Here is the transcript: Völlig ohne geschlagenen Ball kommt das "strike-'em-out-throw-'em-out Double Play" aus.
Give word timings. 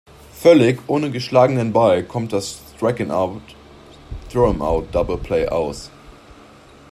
Völlig 0.33 0.79
ohne 0.87 1.11
geschlagenen 1.11 1.71
Ball 1.73 2.03
kommt 2.03 2.33
das 2.33 2.59
"strike-'em-out-throw-'em-out 2.79 4.85
Double 4.95 5.17
Play" 5.19 5.47
aus. 5.47 5.91